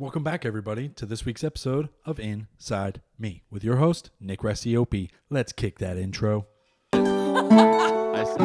[0.00, 5.10] Welcome back, everybody, to this week's episode of Inside Me with your host, Nick Rassiopi.
[5.28, 6.46] Let's kick that intro.
[6.92, 8.38] I said.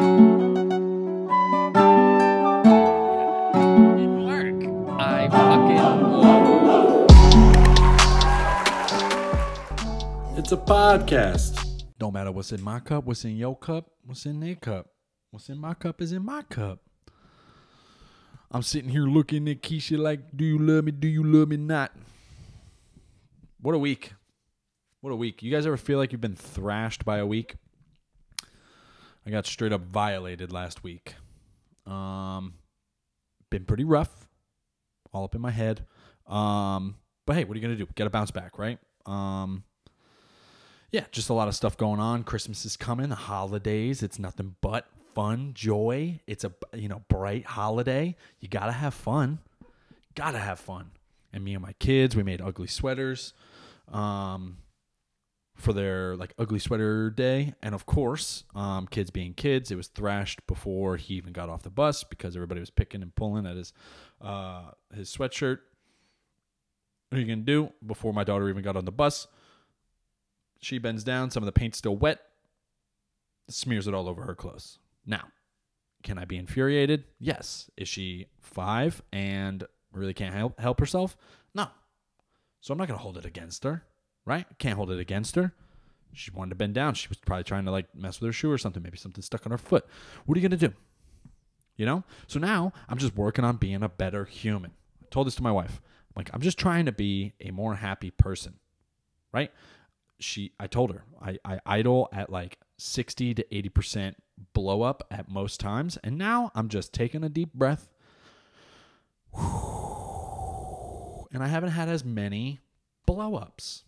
[3.94, 4.64] Didn't work.
[5.00, 5.94] I fucking.
[10.36, 11.84] It's a podcast.
[12.00, 14.88] Don't matter what's in my cup, what's in your cup, what's in their cup.
[15.30, 16.80] What's in my cup is in my cup.
[18.50, 20.92] I'm sitting here looking at Keisha like, do you love me?
[20.92, 21.92] Do you love me not?
[23.60, 24.12] What a week.
[25.00, 25.42] What a week.
[25.42, 27.56] You guys ever feel like you've been thrashed by a week?
[29.26, 31.14] I got straight up violated last week.
[31.86, 32.54] Um,
[33.50, 34.28] been pretty rough,
[35.12, 35.84] all up in my head.
[36.26, 37.86] Um, but hey, what are you gonna do?
[37.94, 38.78] Got to bounce back, right?
[39.06, 39.64] Um,
[40.90, 42.22] yeah, just a lot of stuff going on.
[42.22, 44.02] Christmas is coming, the holidays.
[44.02, 46.20] It's nothing but fun, joy.
[46.26, 48.16] It's a you know bright holiday.
[48.40, 49.38] You gotta have fun.
[50.14, 50.90] Gotta have fun.
[51.32, 53.32] And me and my kids, we made ugly sweaters.
[53.88, 54.58] Um,
[55.56, 59.86] for their like ugly sweater day and of course um, kids being kids it was
[59.86, 63.56] thrashed before he even got off the bus because everybody was picking and pulling at
[63.56, 63.72] his
[64.20, 65.58] uh, his sweatshirt
[67.08, 69.28] what are you gonna do before my daughter even got on the bus
[70.60, 72.20] she bends down some of the paint's still wet
[73.48, 75.24] smears it all over her clothes now
[76.02, 81.16] can i be infuriated yes is she five and really can't help, help herself
[81.54, 81.68] no
[82.60, 83.84] so i'm not gonna hold it against her
[84.26, 84.46] right?
[84.58, 85.52] Can't hold it against her.
[86.12, 86.94] She wanted to bend down.
[86.94, 88.82] She was probably trying to like mess with her shoe or something.
[88.82, 89.86] Maybe something stuck on her foot.
[90.26, 90.72] What are you to do?
[91.76, 92.04] You know?
[92.28, 94.72] So now I'm just working on being a better human.
[95.02, 95.80] I told this to my wife.
[96.08, 98.54] I'm like, I'm just trying to be a more happy person,
[99.32, 99.50] right?
[100.20, 104.14] She, I told her, I, I idle at like 60 to 80%
[104.52, 105.98] blow up at most times.
[106.04, 107.88] And now I'm just taking a deep breath.
[111.32, 112.60] And I haven't had as many
[113.06, 113.82] blow ups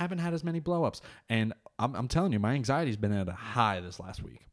[0.00, 1.02] haven't had as many blow ups.
[1.28, 4.46] And I'm, I'm telling you, my anxiety's been at a high this last week,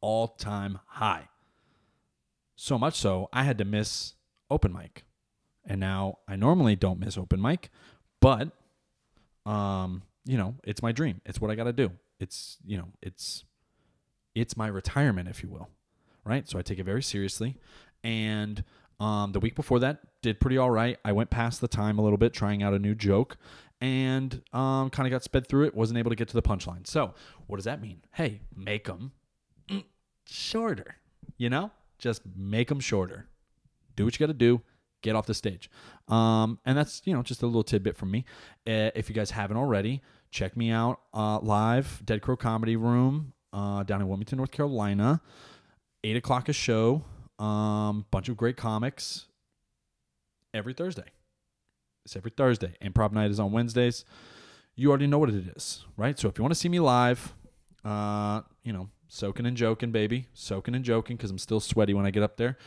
[0.00, 1.28] all time high.
[2.56, 4.14] So much so, I had to miss
[4.48, 5.04] open mic.
[5.66, 7.70] And now I normally don't miss open mic,
[8.20, 8.50] but,
[9.44, 11.20] um, you know, it's my dream.
[11.26, 11.90] It's what I got to do.
[12.20, 13.44] It's, you know, it's,
[14.34, 15.68] it's my retirement, if you will.
[16.24, 16.48] Right.
[16.48, 17.56] So I take it very seriously.
[18.02, 18.64] And,
[19.00, 20.98] um, the week before that did pretty all right.
[21.04, 23.36] I went past the time a little bit trying out a new joke
[23.80, 25.74] and um, kind of got sped through it.
[25.74, 26.86] Wasn't able to get to the punchline.
[26.86, 27.12] So
[27.46, 28.02] what does that mean?
[28.12, 29.12] Hey, make them
[30.26, 30.96] shorter.
[31.36, 33.26] You know, just make them shorter.
[33.96, 34.62] Do what you got to do.
[35.02, 35.70] Get off the stage.
[36.08, 38.24] Um, and that's you know just a little tidbit from me.
[38.66, 43.33] Uh, if you guys haven't already, check me out uh, live, Dead Crow Comedy Room
[43.54, 45.22] uh, down in Wilmington, North Carolina.
[46.02, 47.04] Eight o'clock a show.
[47.38, 49.26] Um, bunch of great comics
[50.52, 51.06] every Thursday.
[52.04, 52.74] It's every Thursday.
[52.82, 54.04] Improv night is on Wednesdays.
[54.76, 56.18] You already know what it is, right?
[56.18, 57.32] So if you want to see me live,
[57.84, 62.04] uh, you know, soaking and joking, baby, soaking and joking because I'm still sweaty when
[62.04, 62.58] I get up there.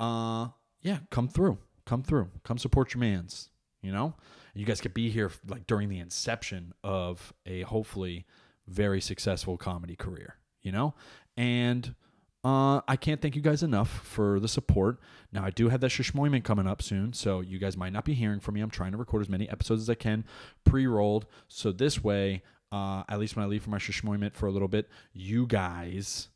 [0.00, 0.48] Uh,
[0.80, 3.50] yeah, come through, come through, come support your man's.
[3.82, 4.14] You know,
[4.54, 8.26] you guys could be here like during the inception of a hopefully
[8.70, 10.36] very successful comedy career.
[10.62, 10.94] You know,
[11.36, 11.94] and
[12.42, 14.98] uh, I can't thank you guys enough for the support.
[15.32, 18.14] Now, I do have that Shishmoyment coming up soon, so you guys might not be
[18.14, 18.62] hearing from me.
[18.62, 20.24] I'm trying to record as many episodes as I can
[20.64, 21.26] pre rolled.
[21.48, 22.42] So this way,
[22.72, 26.28] uh, at least when I leave for my Shishmoyment for a little bit, you guys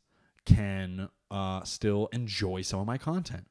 [0.45, 3.47] can uh, still enjoy some of my content.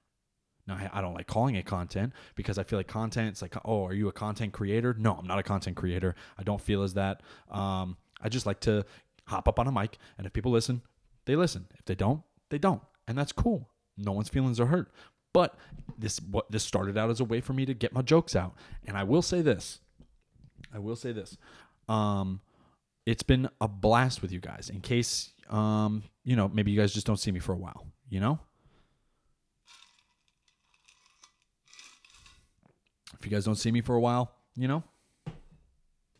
[0.67, 3.85] Now, I don't like calling it content because I feel like content, it's like, oh,
[3.85, 4.95] are you a content creator?
[4.99, 6.15] No, I'm not a content creator.
[6.39, 7.23] I don't feel as that.
[7.51, 8.85] Um, I just like to
[9.27, 10.83] hop up on a mic, and if people listen,
[11.25, 11.67] they listen.
[11.79, 13.69] If they don't, they don't, and that's cool.
[13.97, 14.93] No one's feelings are hurt.
[15.33, 15.57] But
[15.99, 18.55] this what this started out as a way for me to get my jokes out.
[18.87, 19.81] And I will say this.
[20.73, 21.37] I will say this.
[21.89, 22.41] Um,
[23.05, 24.71] it's been a blast with you guys.
[24.71, 27.87] In case um, you know, maybe you guys just don't see me for a while,
[28.09, 28.39] you know?
[33.19, 34.83] If you guys don't see me for a while, you know,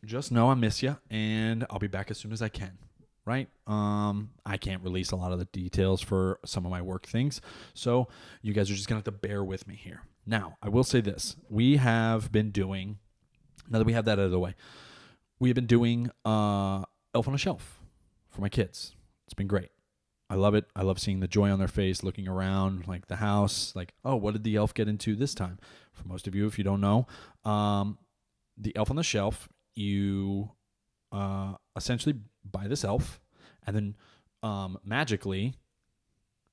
[0.05, 2.79] just know I miss you and I'll be back as soon as I can
[3.27, 3.49] right?
[3.67, 7.41] Um, I can't release a lot of the details for some of my work things.
[7.73, 8.09] So
[8.43, 10.03] you guys are just going to have to bear with me here.
[10.27, 11.37] Now, I will say this.
[11.49, 12.99] We have been doing,
[13.69, 14.55] now that we have that out of the way,
[15.39, 16.85] we have been doing uh,
[17.15, 17.81] Elf on a Shelf
[18.31, 18.95] for my kids.
[19.27, 19.71] It's been great.
[20.31, 20.67] I love it.
[20.75, 24.17] I love seeing the joy on their face, looking around like the house, like, oh,
[24.17, 25.59] what did the elf get into this time?
[25.93, 27.07] For most of you, if you don't know,
[27.45, 27.99] um,
[28.57, 30.51] the elf on the shelf, you
[31.13, 32.17] uh, essentially
[32.51, 33.21] buy this elf,
[33.67, 33.97] and then
[34.43, 35.55] um, magically,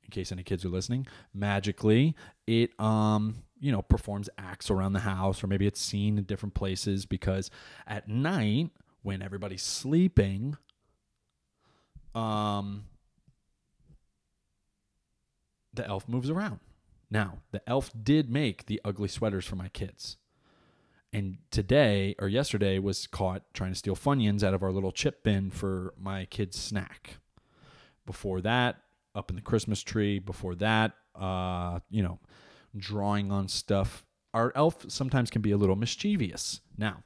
[0.04, 2.16] in case any kids are listening, magically
[2.48, 6.56] it um, you know, performs acts around the house, or maybe it's seen in different
[6.56, 7.52] places because
[7.88, 8.72] at night,
[9.04, 10.58] when everybody's sleeping,
[12.16, 12.86] um,
[15.74, 16.60] the elf moves around.
[17.10, 20.18] Now, the elf did make the ugly sweaters for my kids.
[21.14, 25.24] And today or yesterday was caught trying to steal Funyuns out of our little chip
[25.24, 27.18] bin for my kids' snack.
[28.06, 28.78] Before that,
[29.14, 30.20] up in the Christmas tree.
[30.20, 32.20] Before that, uh, you know,
[32.76, 34.06] drawing on stuff.
[34.34, 36.62] Our elf sometimes can be a little mischievous.
[36.78, 37.04] Now,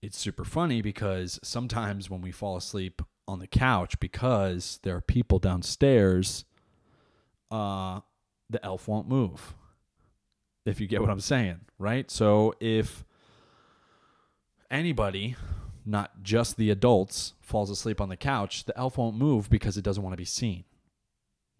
[0.00, 5.00] it's super funny because sometimes when we fall asleep on the couch because there are
[5.00, 6.44] people downstairs,
[7.50, 8.00] uh,
[8.48, 9.54] the elf won't move.
[10.64, 12.10] If you get what I'm saying, right?
[12.10, 13.04] So if
[14.70, 15.36] anybody,
[15.86, 19.82] not just the adults, falls asleep on the couch, the elf won't move because it
[19.82, 20.64] doesn't want to be seen.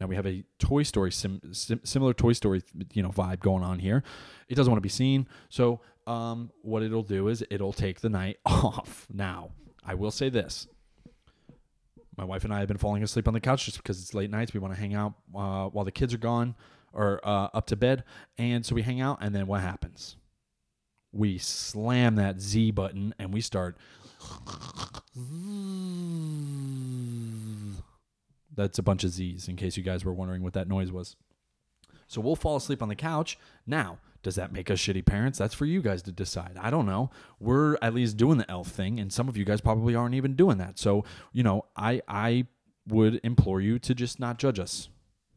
[0.01, 2.63] Now we have a Toy Story sim, sim, similar Toy Story
[2.93, 4.03] you know vibe going on here.
[4.49, 8.09] It doesn't want to be seen, so um, what it'll do is it'll take the
[8.09, 9.07] night off.
[9.13, 9.51] Now
[9.85, 10.69] I will say this:
[12.17, 14.31] my wife and I have been falling asleep on the couch just because it's late
[14.31, 14.55] nights.
[14.55, 16.55] We want to hang out uh, while the kids are gone
[16.99, 18.05] or uh, up to bed,
[18.37, 19.19] and so we hang out.
[19.21, 20.17] And then what happens?
[21.13, 23.79] We slam that Z button and we start.
[28.55, 31.17] That's a bunch of Z's, in case you guys were wondering what that noise was.
[32.09, 33.39] So we'll fall asleep on the couch.
[33.67, 35.39] Now, does that make us shitty parents?
[35.39, 36.57] That's for you guys to decide.
[36.61, 37.11] I don't know.
[37.39, 40.35] We're at least doing the elf thing, and some of you guys probably aren't even
[40.35, 40.79] doing that.
[40.79, 42.47] So, you know, I I
[42.89, 44.89] would implore you to just not judge us.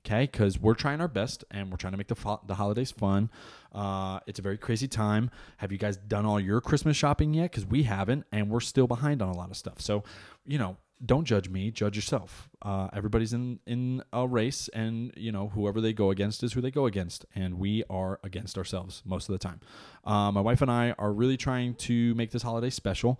[0.03, 2.91] Okay, because we're trying our best and we're trying to make the fo- the holidays
[2.91, 3.29] fun.
[3.71, 5.29] Uh, it's a very crazy time.
[5.57, 7.51] Have you guys done all your Christmas shopping yet?
[7.51, 9.79] Because we haven't, and we're still behind on a lot of stuff.
[9.79, 10.03] So,
[10.45, 12.49] you know, don't judge me, judge yourself.
[12.63, 16.61] Uh, everybody's in in a race, and you know whoever they go against is who
[16.61, 19.59] they go against, and we are against ourselves most of the time.
[20.03, 23.19] Uh, my wife and I are really trying to make this holiday special,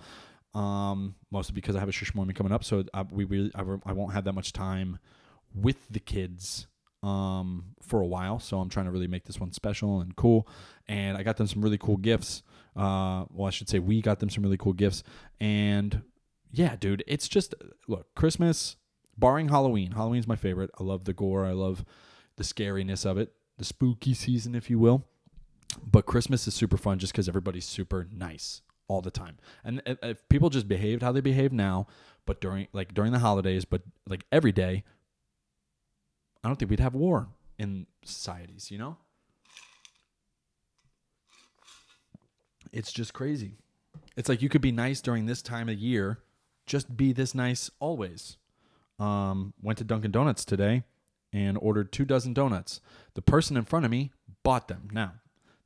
[0.55, 3.61] um, mostly because I have a shish morning coming up, so I, we really I,
[3.85, 4.99] I won't have that much time
[5.53, 6.67] with the kids
[7.03, 8.39] um, for a while.
[8.39, 10.47] So I'm trying to really make this one special and cool.
[10.87, 12.43] And I got them some really cool gifts.
[12.75, 15.03] Uh, well, I should say we got them some really cool gifts.
[15.39, 16.03] And
[16.51, 17.55] yeah, dude, it's just
[17.87, 18.75] look Christmas,
[19.17, 19.91] barring Halloween.
[19.91, 20.69] Halloween's my favorite.
[20.79, 21.45] I love the gore.
[21.45, 21.85] I love
[22.37, 25.05] the scariness of it, the spooky season, if you will.
[25.89, 29.37] But Christmas is super fun just because everybody's super nice all the time.
[29.63, 31.87] And if- people just behaved how they behave now,
[32.25, 34.83] but during like during the holidays, but like every day,
[36.43, 37.27] I don't think we'd have war
[37.57, 38.97] in societies, you know?
[42.71, 43.57] It's just crazy.
[44.15, 46.19] It's like you could be nice during this time of year,
[46.65, 48.37] just be this nice always.
[48.97, 50.83] Um, went to Dunkin' Donuts today
[51.33, 52.81] and ordered two dozen donuts.
[53.13, 54.11] The person in front of me
[54.43, 54.89] bought them.
[54.91, 55.13] Now,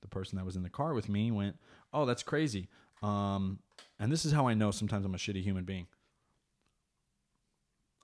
[0.02, 1.58] the person that was in the car with me went,
[1.94, 2.70] "Oh, that's crazy."
[3.02, 3.60] Um,
[4.00, 5.88] and this is how I know sometimes I'm a shitty human being.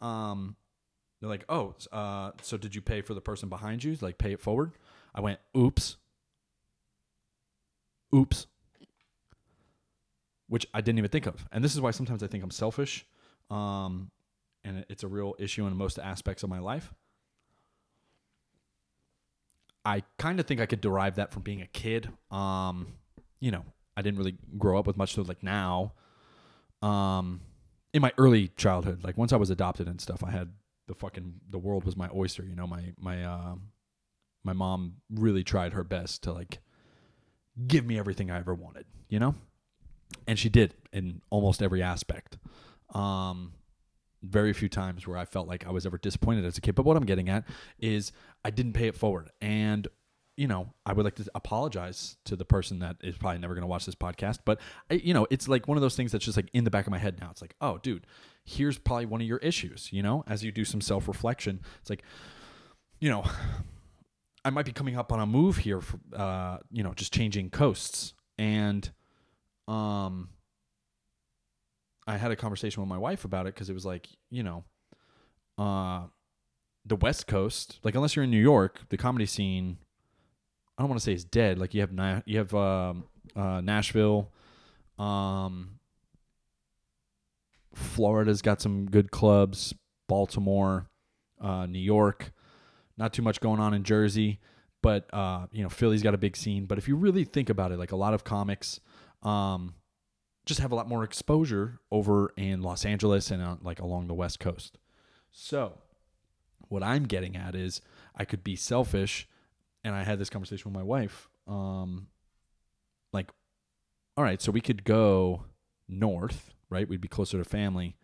[0.02, 0.58] Um,
[1.22, 3.98] they're like, "Oh, uh, so did you pay for the person behind you?
[4.02, 4.74] Like, pay it forward?"
[5.16, 5.98] I went, "Oops,
[8.14, 8.48] oops,"
[10.48, 11.48] which I didn't even think of.
[11.52, 13.06] And this is why sometimes I think I'm selfish,
[13.50, 14.12] um,
[14.64, 16.94] and it's a real issue in most aspects of my life.
[19.86, 22.10] I kind of think I could derive that from being a kid.
[22.30, 22.88] Um,
[23.40, 23.66] you know,
[23.98, 25.94] I didn't really grow up with much so like now.
[26.82, 27.42] Um,
[27.94, 30.50] in my early childhood, like once I was adopted and stuff, I had
[30.92, 32.44] the fucking the world was my oyster.
[32.44, 33.56] You know, my my uh,
[34.44, 36.60] my mom really tried her best to like
[37.66, 38.86] give me everything I ever wanted.
[39.08, 39.36] You know,
[40.28, 42.38] and she did in almost every aspect.
[42.94, 43.54] Um,
[44.22, 46.76] very few times where I felt like I was ever disappointed as a kid.
[46.76, 47.46] But what I'm getting at
[47.80, 48.12] is
[48.44, 49.30] I didn't pay it forward.
[49.40, 49.88] And,
[50.38, 53.64] you know, I would like to apologize to the person that is probably never going
[53.64, 54.40] to watch this podcast.
[54.46, 54.60] But,
[54.90, 56.88] I, you know, it's like one of those things that's just like in the back
[56.88, 57.30] of my head now.
[57.32, 58.08] It's like, oh, dude,
[58.46, 61.62] here's probably one of your issues, you know, as you do some self reflection.
[61.82, 62.04] It's like,
[63.00, 63.24] you know,
[64.46, 67.50] I might be coming up on a move here for, uh, you know, just changing
[67.50, 68.14] coasts.
[68.38, 68.90] And,
[69.68, 70.30] um,
[72.08, 74.64] I had a conversation with my wife about it because it was like, you know,
[75.58, 76.08] uh,
[76.86, 79.78] the West Coast, like unless you're in New York, the comedy scene,
[80.82, 81.60] I don't want to say is dead.
[81.60, 83.04] Like you have Na- you have um,
[83.36, 84.32] uh, Nashville,
[84.98, 85.78] um,
[87.76, 89.76] Florida's got some good clubs,
[90.08, 90.90] Baltimore,
[91.40, 92.32] uh, New York,
[92.98, 94.40] not too much going on in Jersey,
[94.82, 96.66] but uh, you know Philly's got a big scene.
[96.66, 98.80] But if you really think about it, like a lot of comics,
[99.22, 99.76] um,
[100.48, 104.16] just have a lot more exposure over in Los Angeles and uh, like along the
[104.16, 104.80] West Coast.
[105.32, 105.78] So,
[106.70, 107.82] what I'm getting at is
[108.16, 109.28] I could be selfish
[109.84, 111.30] and I had this conversation with my wife.
[111.48, 112.08] Um,
[113.14, 113.30] like,
[114.16, 115.46] all right, so we could go
[115.88, 116.88] north, right?
[116.88, 117.96] We'd be closer to family.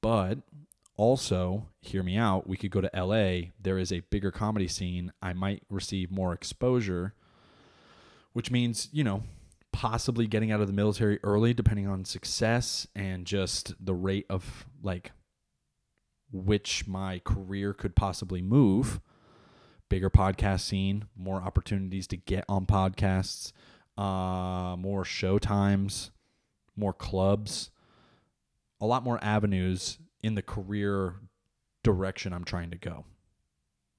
[0.00, 0.38] But
[0.96, 3.50] also, hear me out, we could go to LA.
[3.60, 5.12] There is a bigger comedy scene.
[5.20, 7.14] I might receive more exposure,
[8.32, 9.24] which means, you know,
[9.72, 14.66] possibly getting out of the military early, depending on success and just the rate of
[14.82, 15.10] like
[16.30, 19.00] which my career could possibly move.
[19.88, 23.52] Bigger podcast scene, more opportunities to get on podcasts,
[23.96, 26.10] uh, more show times,
[26.76, 27.70] more clubs,
[28.80, 31.14] a lot more avenues in the career
[31.82, 33.04] direction I'm trying to go.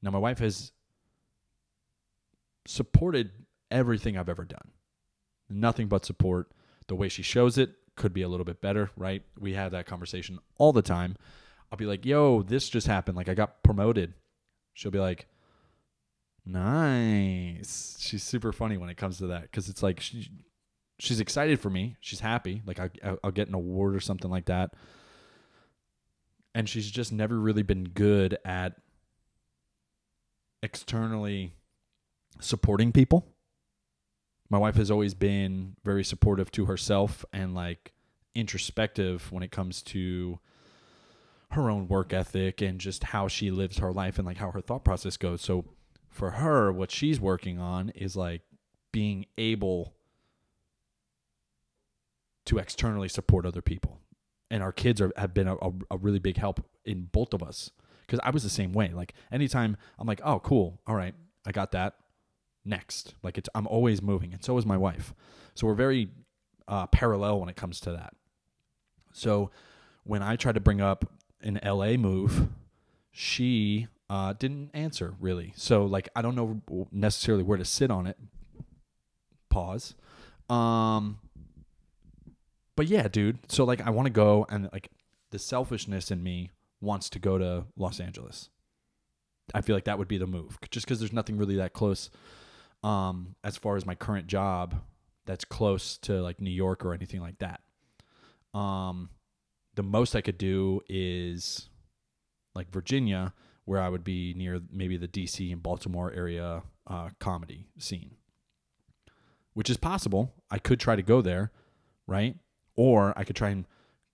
[0.01, 0.71] Now, my wife has
[2.67, 3.31] supported
[3.71, 4.71] everything I've ever done.
[5.49, 6.51] Nothing but support.
[6.87, 9.23] The way she shows it could be a little bit better, right?
[9.39, 11.15] We have that conversation all the time.
[11.71, 13.17] I'll be like, yo, this just happened.
[13.17, 14.13] Like, I got promoted.
[14.73, 15.27] She'll be like,
[16.45, 17.97] nice.
[17.99, 20.29] She's super funny when it comes to that because it's like she,
[20.99, 21.97] she's excited for me.
[21.99, 22.61] She's happy.
[22.65, 22.89] Like, I,
[23.23, 24.73] I'll get an award or something like that.
[26.53, 28.77] And she's just never really been good at
[30.63, 31.53] externally
[32.39, 33.27] supporting people.
[34.49, 37.93] My wife has always been very supportive to herself and like
[38.35, 40.39] introspective when it comes to
[41.51, 44.61] her own work ethic and just how she lives her life and like how her
[44.61, 45.41] thought process goes.
[45.41, 45.65] So
[46.15, 48.41] for her, what she's working on is like
[48.93, 49.93] being able
[52.45, 53.99] to externally support other people.
[54.49, 55.57] And our kids are, have been a,
[55.91, 57.71] a, really big help in both of us.
[58.05, 58.93] Because I was the same way.
[58.93, 60.79] Like anytime I'm like, oh, cool.
[60.87, 61.13] All right.
[61.45, 61.95] I got that.
[62.63, 63.13] Next.
[63.21, 64.31] Like it's, I'm always moving.
[64.31, 65.13] And so is my wife.
[65.53, 66.07] So we're very
[66.69, 68.13] uh, parallel when it comes to that.
[69.11, 69.51] So
[70.05, 72.47] when I tried to bring up an LA move,
[73.11, 75.53] she uh, didn't answer really.
[75.55, 78.17] So like I don't know necessarily where to sit on it.
[79.49, 79.95] Pause.
[80.49, 81.19] Um,
[82.75, 83.39] but yeah, dude.
[83.51, 84.89] So like I want to go, and like
[85.31, 88.49] the selfishness in me wants to go to Los Angeles.
[89.53, 92.09] I feel like that would be the move, just because there's nothing really that close.
[92.83, 94.75] Um, as far as my current job,
[95.25, 97.61] that's close to like New York or anything like that.
[98.57, 99.09] Um,
[99.75, 101.69] the most I could do is
[102.53, 103.33] like Virginia,
[103.65, 108.15] where I would be near maybe the DC and Baltimore area uh, comedy scene,
[109.53, 110.33] which is possible.
[110.49, 111.51] I could try to go there,
[112.07, 112.35] right?
[112.75, 113.65] Or I could try and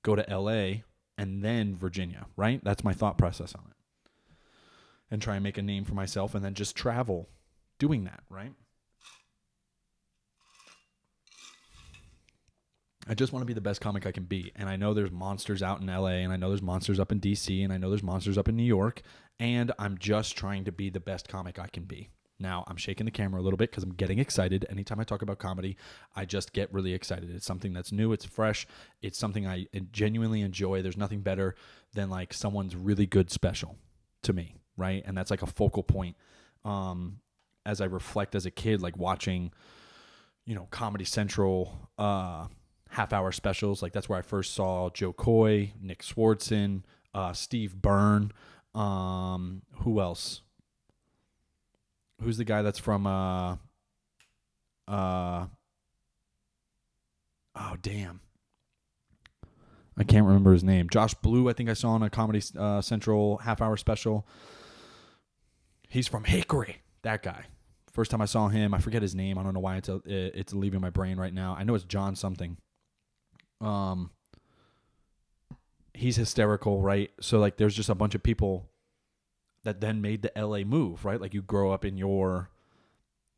[0.03, 0.83] go to LA
[1.17, 2.63] and then Virginia, right?
[2.63, 3.75] That's my thought process on it.
[5.11, 7.27] And try and make a name for myself and then just travel
[7.77, 8.53] doing that, right?
[13.07, 14.51] I just want to be the best comic I can be.
[14.55, 17.19] And I know there's monsters out in LA, and I know there's monsters up in
[17.19, 19.01] DC, and I know there's monsters up in New York.
[19.39, 22.09] And I'm just trying to be the best comic I can be.
[22.41, 24.65] Now, I'm shaking the camera a little bit because I'm getting excited.
[24.69, 25.77] Anytime I talk about comedy,
[26.15, 27.29] I just get really excited.
[27.33, 28.65] It's something that's new, it's fresh,
[29.01, 30.81] it's something I genuinely enjoy.
[30.81, 31.55] There's nothing better
[31.93, 33.77] than like someone's really good special
[34.23, 35.03] to me, right?
[35.05, 36.15] And that's like a focal point.
[36.65, 37.19] Um,
[37.63, 39.51] as I reflect as a kid, like watching,
[40.45, 42.47] you know, Comedy Central, uh,
[42.91, 43.81] half hour specials.
[43.81, 46.83] Like that's where I first saw Jo Koy, Nick Swardson,
[47.13, 48.31] uh, Steve Byrne.
[48.75, 50.41] Um, who else?
[52.21, 53.55] Who's the guy that's from uh
[54.87, 55.47] uh
[57.55, 58.21] Oh damn.
[59.97, 60.89] I can't remember his name.
[60.89, 64.25] Josh Blue, I think I saw on a Comedy uh, Central half hour special.
[65.89, 66.77] He's from Hickory.
[67.01, 67.45] That guy.
[67.91, 69.37] First time I saw him, I forget his name.
[69.37, 71.55] I don't know why it's a, it's leaving my brain right now.
[71.59, 72.57] I know it's John something.
[73.61, 74.09] Um,
[75.93, 77.11] he's hysterical, right?
[77.21, 78.69] So like, there's just a bunch of people
[79.63, 81.21] that then made the LA move, right?
[81.21, 82.49] Like you grow up in your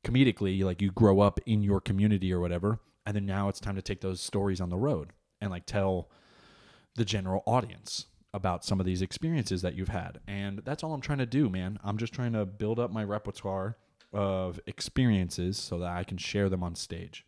[0.05, 3.75] comedically, like you grow up in your community or whatever, and then now it's time
[3.75, 5.11] to take those stories on the road
[5.41, 6.09] and like tell
[6.95, 10.19] the general audience about some of these experiences that you've had.
[10.27, 11.77] And that's all I'm trying to do, man.
[11.83, 13.77] I'm just trying to build up my repertoire
[14.11, 17.25] of experiences so that I can share them on stage.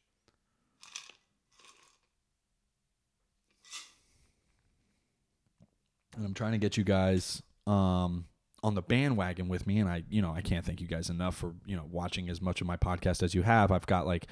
[6.15, 8.25] And I'm trying to get you guys um,
[8.63, 9.79] on the bandwagon with me.
[9.79, 12.41] And I, you know, I can't thank you guys enough for you know watching as
[12.41, 13.71] much of my podcast as you have.
[13.71, 14.27] I've got like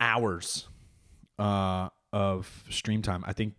[0.00, 0.68] hours
[1.38, 3.24] uh, of stream time.
[3.26, 3.54] I think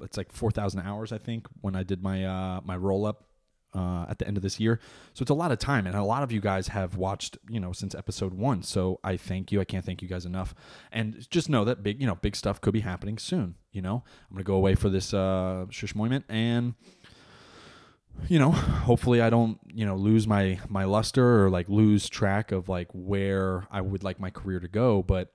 [0.00, 1.12] it's like four thousand hours.
[1.12, 3.24] I think when I did my uh, my roll up
[3.74, 4.80] uh, at the end of this year.
[5.14, 7.60] So it's a lot of time, and a lot of you guys have watched, you
[7.60, 8.62] know, since episode one.
[8.62, 9.60] So I thank you.
[9.60, 10.54] I can't thank you guys enough.
[10.90, 13.56] And just know that big, you know, big stuff could be happening soon.
[13.72, 16.74] You know, I'm gonna go away for this uh, Shishmoyment, and
[18.28, 22.52] you know, hopefully I don't, you know, lose my my luster or like lose track
[22.52, 25.32] of like where I would like my career to go, but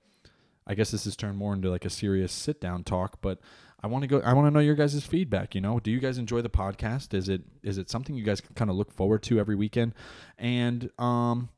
[0.66, 3.40] I guess this has turned more into like a serious sit down talk, but
[3.80, 5.78] I want to go I want to know your guys' feedback, you know.
[5.78, 7.14] Do you guys enjoy the podcast?
[7.14, 9.94] Is it is it something you guys can kind of look forward to every weekend?
[10.36, 11.50] And um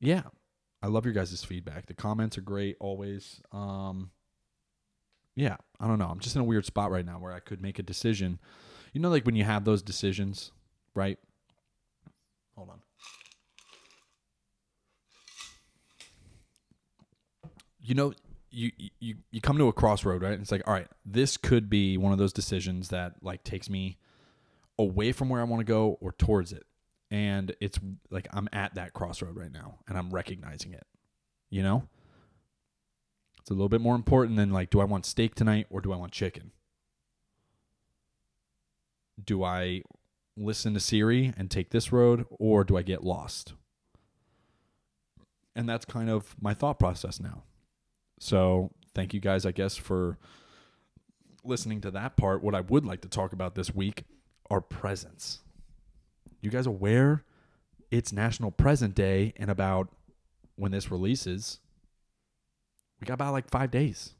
[0.00, 0.22] yeah,
[0.82, 1.86] I love your guys' feedback.
[1.86, 3.40] The comments are great always.
[3.52, 4.10] Um
[5.36, 6.08] yeah, I don't know.
[6.08, 8.40] I'm just in a weird spot right now where I could make a decision.
[8.92, 10.50] You know, like when you have those decisions,
[10.94, 11.18] right?
[12.56, 12.80] Hold on.
[17.82, 18.14] You know,
[18.50, 20.32] you you you come to a crossroad, right?
[20.32, 23.68] And it's like, all right, this could be one of those decisions that like takes
[23.68, 23.98] me
[24.78, 26.64] away from where I want to go or towards it.
[27.10, 27.78] And it's
[28.10, 30.86] like I'm at that crossroad right now and I'm recognizing it.
[31.50, 31.88] You know?
[33.40, 35.92] It's a little bit more important than like, do I want steak tonight or do
[35.92, 36.50] I want chicken?
[39.24, 39.82] Do I
[40.36, 43.54] listen to Siri and take this road or do I get lost?
[45.54, 47.44] And that's kind of my thought process now.
[48.18, 50.18] So, thank you guys, I guess, for
[51.44, 52.42] listening to that part.
[52.42, 54.04] What I would like to talk about this week
[54.50, 55.40] are presents.
[56.40, 57.24] You guys aware
[57.90, 59.88] it's National Present Day and about
[60.56, 61.60] when this releases,
[63.00, 64.14] we got about like five days.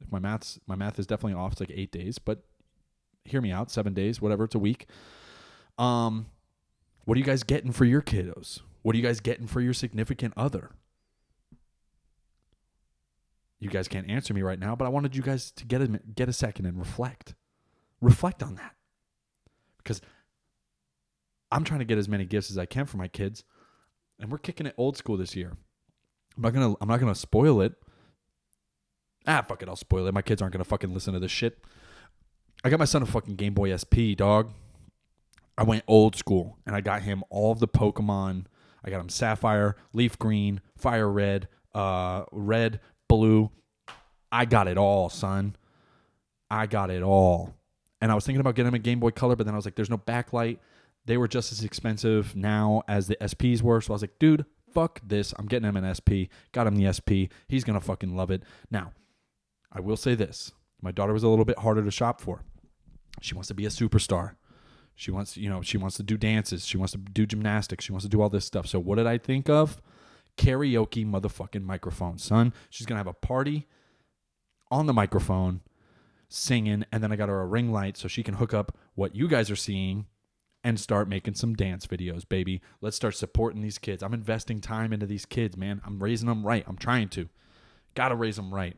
[0.00, 2.42] If my math's my math is definitely off, it's like eight days, but
[3.24, 4.86] hear me out, seven days, whatever, it's a week.
[5.78, 6.26] Um,
[7.04, 8.60] what are you guys getting for your kiddos?
[8.82, 10.70] What are you guys getting for your significant other?
[13.62, 15.86] You guys can't answer me right now, but I wanted you guys to get a
[15.86, 17.36] get a second and reflect.
[18.00, 18.74] Reflect on that.
[19.78, 20.00] Because
[21.52, 23.44] I'm trying to get as many gifts as I can for my kids.
[24.18, 25.52] And we're kicking it old school this year.
[26.36, 27.74] I'm not gonna I'm not gonna spoil it.
[29.28, 30.12] Ah, fuck it, I'll spoil it.
[30.12, 31.64] My kids aren't gonna fucking listen to this shit.
[32.64, 34.50] I got my son a fucking Game Boy SP, dog.
[35.56, 38.46] I went old school and I got him all of the Pokemon.
[38.84, 42.80] I got him Sapphire, Leaf Green, Fire Red, uh, Red,
[43.12, 43.50] Blue.
[44.30, 45.54] I got it all, son.
[46.50, 47.54] I got it all.
[48.00, 49.66] And I was thinking about getting him a Game Boy Color, but then I was
[49.66, 50.58] like, there's no backlight.
[51.04, 53.82] They were just as expensive now as the SPs were.
[53.82, 55.34] So I was like, dude, fuck this.
[55.38, 56.32] I'm getting him an SP.
[56.52, 57.28] Got him the SP.
[57.48, 58.44] He's going to fucking love it.
[58.70, 58.92] Now,
[59.70, 62.42] I will say this my daughter was a little bit harder to shop for.
[63.20, 64.36] She wants to be a superstar.
[64.94, 66.64] She wants, you know, she wants to do dances.
[66.64, 67.84] She wants to do gymnastics.
[67.84, 68.66] She wants to do all this stuff.
[68.66, 69.82] So what did I think of?
[70.36, 72.52] Karaoke motherfucking microphone, son.
[72.70, 73.66] She's gonna have a party
[74.70, 75.60] on the microphone,
[76.28, 79.14] singing, and then I got her a ring light so she can hook up what
[79.14, 80.06] you guys are seeing
[80.64, 82.62] and start making some dance videos, baby.
[82.80, 84.02] Let's start supporting these kids.
[84.02, 85.80] I'm investing time into these kids, man.
[85.84, 86.64] I'm raising them right.
[86.66, 87.28] I'm trying to.
[87.94, 88.76] Gotta raise them right.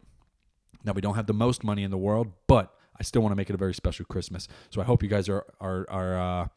[0.85, 3.37] Now we don't have the most money in the world, but I still want to
[3.37, 4.49] make it a very special Christmas.
[4.71, 6.49] So I hope you guys are are are uh,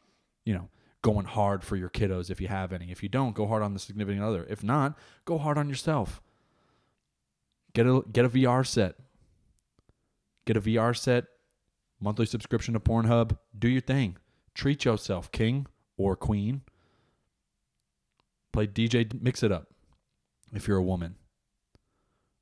[0.44, 0.68] you know
[1.02, 2.90] going hard for your kiddos if you have any.
[2.90, 4.46] If you don't, go hard on the significant other.
[4.48, 6.20] If not, go hard on yourself.
[7.74, 8.96] Get a get a VR set.
[10.46, 11.24] Get a VR set.
[12.00, 13.36] Monthly subscription to Pornhub.
[13.56, 14.16] Do your thing.
[14.54, 16.62] Treat yourself, king or queen.
[18.52, 19.68] Play DJ, mix it up
[20.52, 21.16] if you're a woman.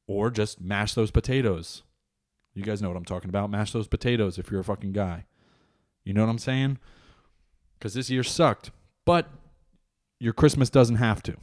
[0.07, 1.83] Or just mash those potatoes.
[2.55, 3.51] You guys know what I'm talking about.
[3.51, 5.27] Mash those potatoes if you're a fucking guy.
[6.05, 6.79] You know what I'm saying?
[7.79, 8.71] Because this year sucked,
[9.05, 9.29] but
[10.19, 11.37] your Christmas doesn't have to.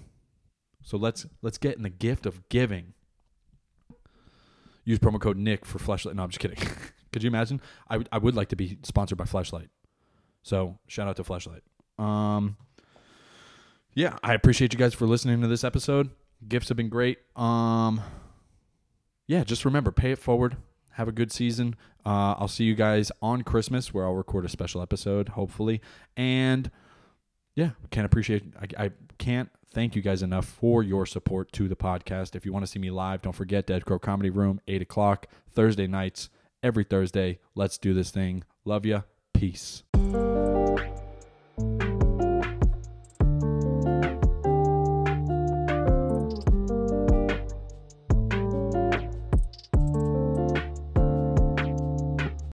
[0.83, 2.93] So let's let's get in the gift of giving.
[4.85, 6.15] Use promo code Nick for Fleshlight.
[6.15, 6.57] No, I'm just kidding.
[7.13, 7.61] Could you imagine?
[7.87, 9.69] I would I would like to be sponsored by Fleshlight.
[10.41, 11.61] So shout out to Fleshlight.
[12.03, 12.57] Um,
[13.93, 16.09] yeah, I appreciate you guys for listening to this episode.
[16.47, 17.19] Gifts have been great.
[17.35, 18.01] Um,
[19.27, 20.57] yeah, just remember, pay it forward.
[20.93, 21.75] Have a good season.
[22.05, 25.81] Uh, I'll see you guys on Christmas, where I'll record a special episode, hopefully.
[26.17, 26.69] And
[27.55, 28.43] yeah, can't appreciate.
[28.59, 32.35] I, I can't thank you guys enough for your support to the podcast.
[32.35, 35.27] If you want to see me live, don't forget Dead Crow Comedy Room, eight o'clock
[35.51, 36.29] Thursday nights,
[36.61, 37.39] every Thursday.
[37.55, 38.43] Let's do this thing.
[38.65, 39.01] Love ya.
[39.33, 39.83] Peace.